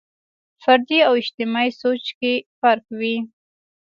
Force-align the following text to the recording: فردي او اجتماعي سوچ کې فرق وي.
فردي 0.63 0.99
او 1.07 1.13
اجتماعي 1.21 1.71
سوچ 1.81 2.03
کې 2.19 2.33
فرق 2.59 2.85
وي. 2.99 3.15